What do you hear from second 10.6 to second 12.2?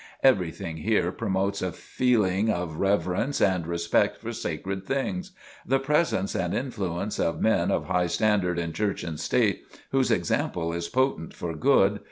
is potent for good....